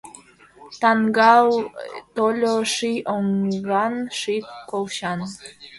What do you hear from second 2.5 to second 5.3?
ший оҥган, ший колчан.